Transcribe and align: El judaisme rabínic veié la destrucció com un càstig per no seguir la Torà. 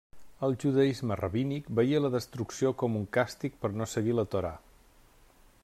El 0.45 0.53
judaisme 0.61 1.17
rabínic 1.19 1.67
veié 1.79 1.99
la 2.05 2.11
destrucció 2.17 2.71
com 2.83 2.97
un 3.01 3.05
càstig 3.19 3.61
per 3.67 3.71
no 3.83 3.89
seguir 3.95 4.17
la 4.21 4.27
Torà. 4.35 4.57